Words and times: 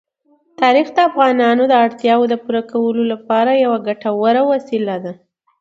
تاریخ 0.61 0.87
د 0.93 0.97
افغانانو 1.09 1.63
د 1.67 1.73
اړتیاوو 1.85 2.29
د 2.31 2.35
پوره 2.43 2.61
کولو 2.71 3.03
لپاره 3.13 3.51
یوه 3.65 3.77
ګټوره 3.87 4.41
وسیله 4.51 4.95
ده. 5.05 5.13